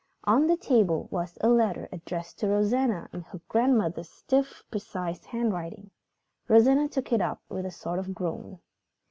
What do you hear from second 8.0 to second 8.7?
groan.